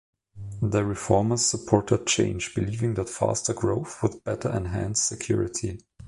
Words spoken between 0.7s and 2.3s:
reformers supported